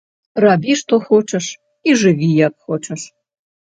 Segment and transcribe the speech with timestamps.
[0.43, 1.51] Рабі што хочаш
[1.91, 3.01] і жыві як хочаш.